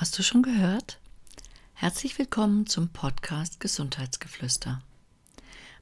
[0.00, 0.98] Hast du schon gehört?
[1.74, 4.80] Herzlich willkommen zum Podcast Gesundheitsgeflüster.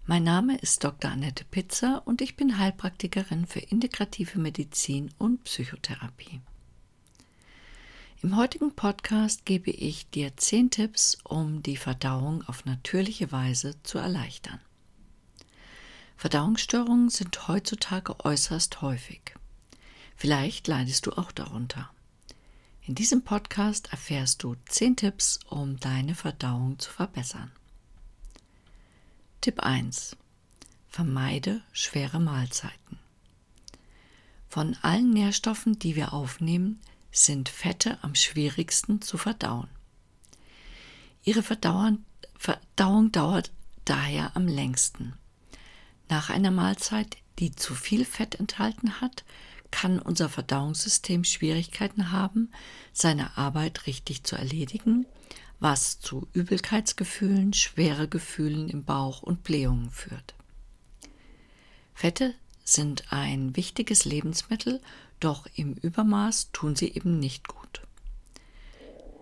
[0.07, 1.13] Mein Name ist Dr.
[1.13, 6.41] Annette Pitzer und ich bin Heilpraktikerin für integrative Medizin und Psychotherapie.
[8.21, 13.99] Im heutigen Podcast gebe ich dir zehn Tipps, um die Verdauung auf natürliche Weise zu
[13.99, 14.59] erleichtern.
[16.17, 19.37] Verdauungsstörungen sind heutzutage äußerst häufig.
[20.17, 21.89] Vielleicht leidest du auch darunter.
[22.89, 27.53] In diesem Podcast erfährst du 10 Tipps, um deine Verdauung zu verbessern.
[29.43, 30.17] Tipp 1.
[30.89, 32.99] Vermeide schwere Mahlzeiten.
[34.49, 36.81] Von allen Nährstoffen, die wir aufnehmen,
[37.13, 39.69] sind Fette am schwierigsten zu verdauen.
[41.25, 42.07] Ihre Verdauung,
[42.75, 43.53] dauert
[43.85, 45.13] daher am längsten.
[46.09, 49.25] Nach einer Mahlzeit, die zu viel Fett enthalten hat,
[49.71, 52.51] kann unser Verdauungssystem Schwierigkeiten haben,
[52.93, 55.07] seine Arbeit richtig zu erledigen,
[55.61, 60.35] was zu Übelkeitsgefühlen, schwere Gefühlen im Bauch und Blähungen führt.
[61.95, 64.81] Fette sind ein wichtiges Lebensmittel,
[65.21, 67.83] doch im Übermaß tun sie eben nicht gut.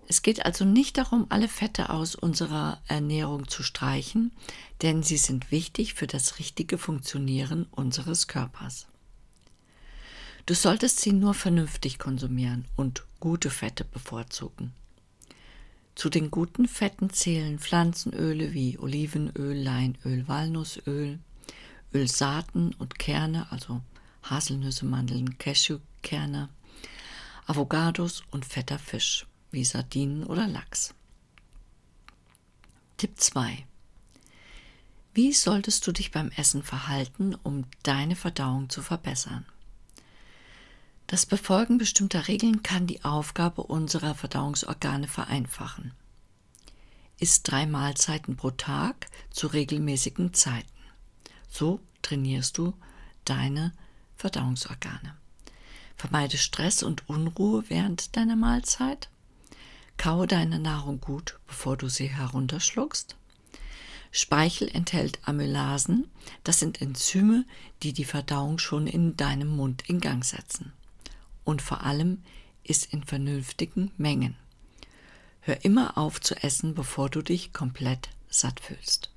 [0.09, 4.31] Es geht also nicht darum, alle Fette aus unserer Ernährung zu streichen,
[4.81, 8.87] denn sie sind wichtig für das richtige Funktionieren unseres Körpers.
[10.47, 14.71] Du solltest sie nur vernünftig konsumieren und gute Fette bevorzugen.
[15.93, 21.19] Zu den guten Fetten zählen Pflanzenöle wie Olivenöl, Leinöl, Walnussöl,
[21.93, 23.81] Ölsaaten und Kerne, also
[24.23, 26.47] Haselnüsse, Mandeln, Cashewkerne,
[27.45, 30.93] Avocados und fetter Fisch wie Sardinen oder Lachs.
[32.95, 33.65] Tipp 2.
[35.13, 39.45] Wie solltest du dich beim Essen verhalten, um deine Verdauung zu verbessern?
[41.09, 45.93] Das Befolgen bestimmter Regeln kann die Aufgabe unserer Verdauungsorgane vereinfachen.
[47.17, 50.67] Isst drei Mahlzeiten pro Tag zu regelmäßigen Zeiten.
[51.49, 52.73] So trainierst du
[53.23, 53.71] deine
[54.17, 55.15] Verdauungsorgane.
[55.95, 59.07] Vermeide Stress und Unruhe während deiner Mahlzeit.
[59.95, 63.15] Kaue deine Nahrung gut, bevor du sie herunterschluckst.
[64.11, 66.11] Speichel enthält Amylasen,
[66.43, 67.45] das sind Enzyme,
[67.81, 70.73] die die Verdauung schon in deinem Mund in Gang setzen
[71.47, 72.21] und vor allem
[72.63, 74.35] ist in vernünftigen Mengen.
[75.39, 79.11] Hör immer auf zu essen, bevor du dich komplett satt fühlst.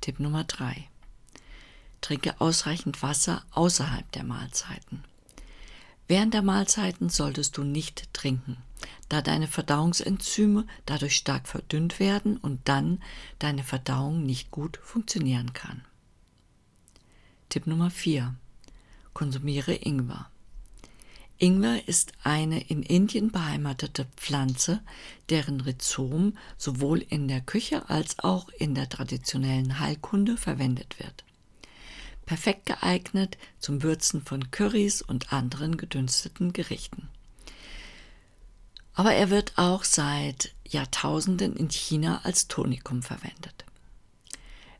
[0.00, 0.88] Tipp Nummer 3.
[2.00, 5.04] Trinke ausreichend Wasser außerhalb der Mahlzeiten.
[6.08, 8.56] Während der Mahlzeiten solltest du nicht trinken,
[9.10, 13.02] da deine Verdauungsenzyme dadurch stark verdünnt werden und dann
[13.38, 15.84] deine Verdauung nicht gut funktionieren kann.
[17.50, 18.34] Tipp Nummer 4.
[19.12, 20.31] Konsumiere Ingwer.
[21.42, 24.80] Ingwer ist eine in Indien beheimatete Pflanze,
[25.28, 31.24] deren Rhizom sowohl in der Küche als auch in der traditionellen Heilkunde verwendet wird.
[32.26, 37.08] Perfekt geeignet zum Würzen von Currys und anderen gedünsteten Gerichten.
[38.94, 43.64] Aber er wird auch seit Jahrtausenden in China als Tonikum verwendet.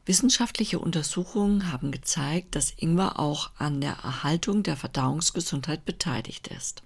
[0.05, 6.83] Wissenschaftliche Untersuchungen haben gezeigt, dass Ingwer auch an der Erhaltung der Verdauungsgesundheit beteiligt ist.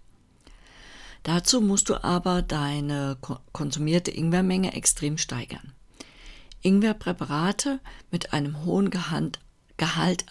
[1.22, 3.16] Dazu musst du aber deine
[3.52, 5.72] konsumierte Ingwermenge extrem steigern.
[6.60, 9.38] Ingwerpräparate mit einem hohen Gehalt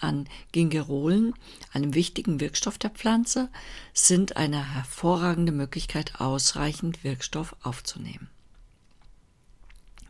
[0.00, 1.34] an Gingerolen,
[1.72, 3.50] einem wichtigen Wirkstoff der Pflanze,
[3.94, 8.28] sind eine hervorragende Möglichkeit, ausreichend Wirkstoff aufzunehmen.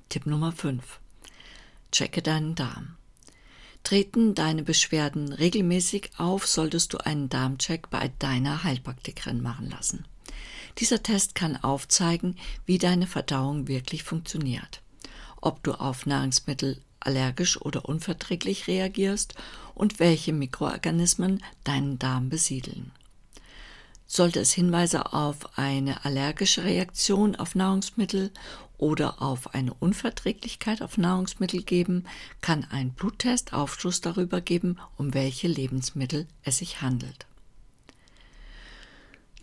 [0.08, 1.00] Tipp Nummer 5.
[1.96, 2.96] Checke deinen Darm.
[3.82, 10.04] Treten deine Beschwerden regelmäßig auf, solltest du einen Darmcheck bei deiner Heilpraktikerin machen lassen.
[10.76, 12.36] Dieser Test kann aufzeigen,
[12.66, 14.82] wie deine Verdauung wirklich funktioniert,
[15.40, 19.34] ob du auf Nahrungsmittel allergisch oder unverträglich reagierst
[19.74, 22.92] und welche Mikroorganismen deinen Darm besiedeln.
[24.06, 28.32] Sollte es Hinweise auf eine allergische Reaktion auf Nahrungsmittel
[28.78, 32.04] oder auf eine Unverträglichkeit auf Nahrungsmittel geben,
[32.40, 37.26] kann ein Bluttest Aufschluss darüber geben, um welche Lebensmittel es sich handelt.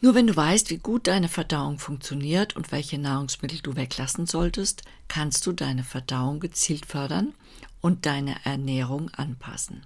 [0.02, 4.84] Nur wenn du weißt, wie gut deine Verdauung funktioniert und welche Nahrungsmittel du weglassen solltest,
[5.08, 7.34] kannst du deine Verdauung gezielt fördern
[7.80, 9.86] und deine Ernährung anpassen.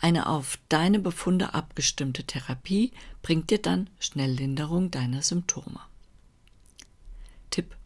[0.00, 2.92] Eine auf deine Befunde abgestimmte Therapie
[3.22, 5.80] bringt dir dann Schnelllinderung deiner Symptome.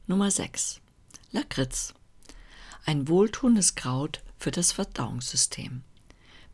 [0.07, 0.81] Nummer 6.
[1.31, 1.95] Lakritz.
[2.85, 5.83] Ein wohltuendes Kraut für das Verdauungssystem.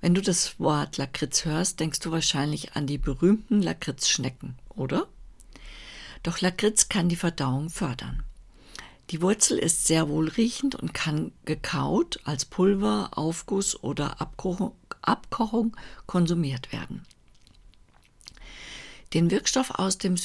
[0.00, 5.08] Wenn du das Wort Lakritz hörst, denkst du wahrscheinlich an die berühmten Lakritzschnecken, oder?
[6.22, 8.22] Doch Lakritz kann die Verdauung fördern.
[9.10, 15.76] Die Wurzel ist sehr wohlriechend und kann gekaut, als Pulver, Aufguss oder Abkochung,
[16.06, 17.06] konsumiert werden.
[19.14, 20.16] Den Wirkstoff aus dem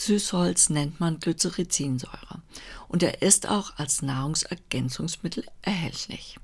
[0.00, 2.42] Süßholz nennt man Glycericinsäure
[2.88, 6.38] und er ist auch als Nahrungsergänzungsmittel erhältlich.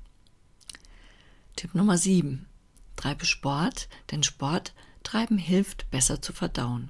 [1.55, 2.45] Tipp Nummer 7.
[2.95, 4.73] Treibe Sport, denn Sport
[5.03, 6.89] treiben hilft besser zu verdauen.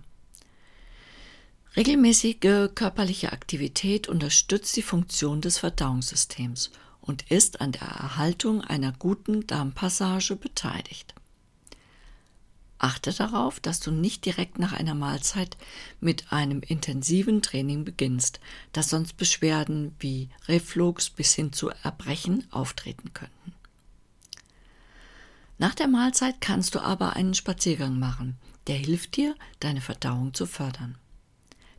[1.76, 6.72] Regelmäßige körperliche Aktivität unterstützt die Funktion des Verdauungssystems
[7.02, 11.14] und ist an der Erhaltung einer guten Darmpassage beteiligt.
[12.80, 15.58] Achte darauf, dass du nicht direkt nach einer Mahlzeit
[16.00, 18.40] mit einem intensiven Training beginnst,
[18.72, 23.54] da sonst Beschwerden wie Reflux bis hin zu Erbrechen auftreten könnten.
[25.58, 28.38] Nach der Mahlzeit kannst du aber einen Spaziergang machen,
[28.68, 30.98] der hilft dir, deine Verdauung zu fördern.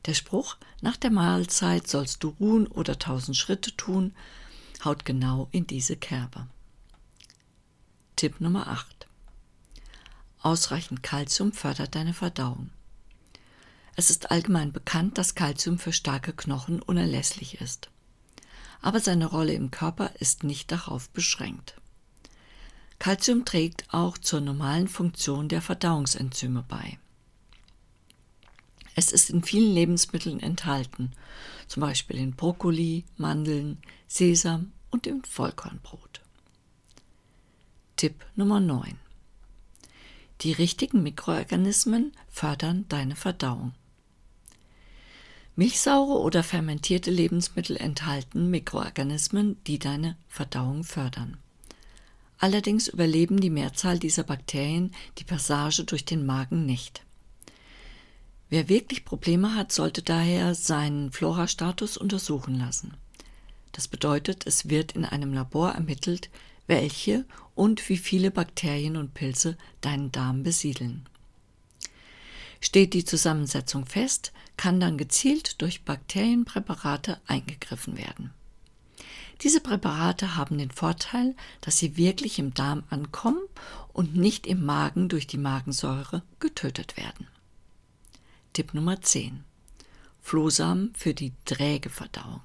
[0.06, 4.14] Der Spruch, nach der Mahlzeit sollst du ruhen oder tausend Schritte tun,
[4.84, 6.48] haut genau in diese Kerbe.
[8.16, 9.07] Tipp Nummer 8.
[10.48, 12.70] Ausreichend Kalzium fördert deine Verdauung.
[13.96, 17.90] Es ist allgemein bekannt, dass Kalzium für starke Knochen unerlässlich ist.
[18.80, 21.78] Aber seine Rolle im Körper ist nicht darauf beschränkt.
[22.98, 26.98] Kalzium trägt auch zur normalen Funktion der Verdauungsenzyme bei.
[28.94, 31.12] Es ist in vielen Lebensmitteln enthalten,
[31.66, 36.22] zum Beispiel in Brokkoli, Mandeln, Sesam und im Vollkornbrot.
[37.96, 38.98] Tipp Nummer 9.
[40.42, 43.72] Die richtigen Mikroorganismen fördern deine Verdauung.
[45.56, 51.36] Milchsaure oder fermentierte Lebensmittel enthalten Mikroorganismen, die deine Verdauung fördern.
[52.38, 57.02] Allerdings überleben die Mehrzahl dieser Bakterien die Passage durch den Magen nicht.
[58.48, 62.94] Wer wirklich Probleme hat, sollte daher seinen Florastatus untersuchen lassen.
[63.72, 66.30] Das bedeutet, es wird in einem Labor ermittelt,
[66.68, 67.24] welche
[67.56, 71.08] und wie viele Bakterien und Pilze deinen Darm besiedeln.
[72.60, 78.32] Steht die Zusammensetzung fest, kann dann gezielt durch Bakterienpräparate eingegriffen werden.
[79.42, 83.42] Diese Präparate haben den Vorteil, dass sie wirklich im Darm ankommen
[83.92, 87.28] und nicht im Magen durch die Magensäure getötet werden.
[88.52, 89.44] Tipp Nummer 10.
[90.20, 92.40] Flohsamen für die träge Verdauung.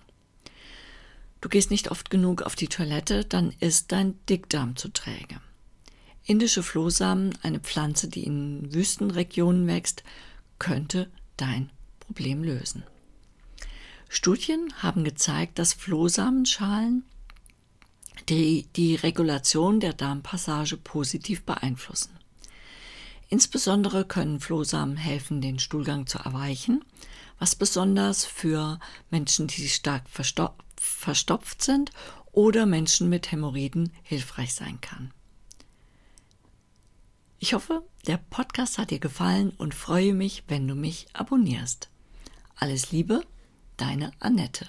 [1.44, 5.42] Du gehst nicht oft genug auf die Toilette, dann ist dein Dickdarm zu träge.
[6.24, 10.06] Indische Flohsamen, eine Pflanze, die in Wüstenregionen wächst,
[10.58, 11.70] könnte dein
[12.00, 12.84] Problem lösen.
[14.08, 17.04] Studien haben gezeigt, dass Flohsamenschalen
[18.30, 22.18] die, die Regulation der Darmpassage positiv beeinflussen.
[23.34, 26.86] Insbesondere können Flohsamen helfen, den Stuhlgang zu erweichen,
[27.40, 31.90] was besonders für Menschen, die stark verstopft sind
[32.32, 35.16] oder Menschen mit Hämorrhoiden hilfreich sein kann.
[37.40, 41.90] Ich hoffe, der Podcast hat dir gefallen und freue mich, wenn du mich abonnierst.
[42.56, 43.26] Alles Liebe,
[43.78, 44.68] deine Annette.